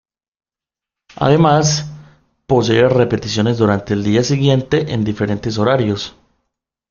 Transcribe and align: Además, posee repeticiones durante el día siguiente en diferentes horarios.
Además, 1.17 1.91
posee 2.47 2.89
repeticiones 2.89 3.59
durante 3.59 3.93
el 3.93 4.03
día 4.03 4.23
siguiente 4.23 4.93
en 4.93 5.03
diferentes 5.03 5.59
horarios. 5.59 6.15